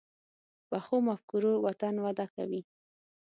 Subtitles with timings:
[0.69, 2.61] پخو مفکورو وطن وده کوي